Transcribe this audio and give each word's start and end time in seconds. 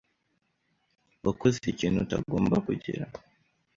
Wakoze 1.25 1.57
ikintu 1.73 1.97
utagomba 2.01 2.55
kugira? 2.65 3.03